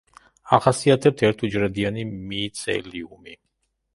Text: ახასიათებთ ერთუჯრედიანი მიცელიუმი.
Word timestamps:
ახასიათებთ 0.55 1.21
ერთუჯრედიანი 1.27 2.05
მიცელიუმი. 2.31 3.37